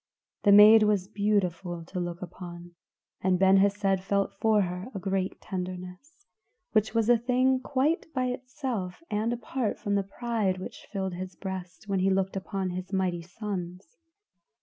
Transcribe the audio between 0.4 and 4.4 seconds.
The maid was beautiful to look upon, and Ben Hesed felt